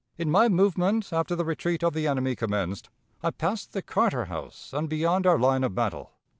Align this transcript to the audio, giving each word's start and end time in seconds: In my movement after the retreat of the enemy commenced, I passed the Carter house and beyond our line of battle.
In 0.17 0.31
my 0.31 0.49
movement 0.49 1.13
after 1.13 1.35
the 1.35 1.45
retreat 1.45 1.83
of 1.83 1.93
the 1.93 2.07
enemy 2.07 2.35
commenced, 2.35 2.89
I 3.21 3.29
passed 3.29 3.71
the 3.73 3.83
Carter 3.83 4.25
house 4.25 4.73
and 4.73 4.89
beyond 4.89 5.27
our 5.27 5.37
line 5.37 5.63
of 5.63 5.75
battle. 5.75 6.13